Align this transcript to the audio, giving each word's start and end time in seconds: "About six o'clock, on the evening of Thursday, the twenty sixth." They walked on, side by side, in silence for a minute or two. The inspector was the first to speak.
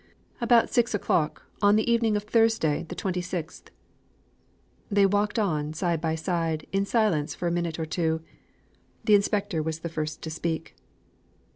"About 0.41 0.71
six 0.71 0.95
o'clock, 0.95 1.43
on 1.61 1.75
the 1.75 1.87
evening 1.87 2.15
of 2.17 2.23
Thursday, 2.23 2.81
the 2.89 2.95
twenty 2.95 3.21
sixth." 3.21 3.69
They 4.89 5.05
walked 5.05 5.37
on, 5.37 5.73
side 5.73 6.01
by 6.01 6.15
side, 6.15 6.65
in 6.71 6.87
silence 6.87 7.35
for 7.35 7.47
a 7.47 7.51
minute 7.51 7.77
or 7.77 7.85
two. 7.85 8.21
The 9.03 9.13
inspector 9.13 9.61
was 9.61 9.81
the 9.81 9.89
first 9.89 10.23
to 10.23 10.31
speak. 10.31 10.75